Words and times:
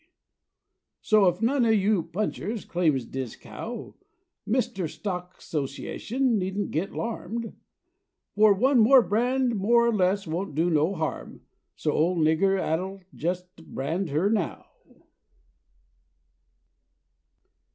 "So, 1.01 1.27
if 1.27 1.43
none 1.43 1.63
o' 1.63 1.69
you 1.69 2.01
punchers 2.01 2.65
claims 2.65 3.05
dis 3.05 3.35
cow, 3.35 3.93
Mr. 4.49 4.89
Stock 4.89 5.39
'Sociation 5.39 6.39
needn't 6.39 6.71
git 6.71 6.91
'larmed; 6.91 7.53
For 8.33 8.51
one 8.51 8.79
more 8.79 9.03
brand 9.03 9.55
more 9.55 9.85
or 9.85 9.93
less 9.93 10.25
won't 10.25 10.55
do 10.55 10.71
no 10.71 10.95
harm, 10.95 11.41
So 11.75 11.91
old 11.91 12.17
Nigger 12.17 12.59
Add'l 12.59 13.03
just 13.15 13.55
brand 13.71 14.09
her 14.09 14.27
now." 14.31 14.65